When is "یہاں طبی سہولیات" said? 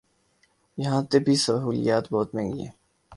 0.77-2.05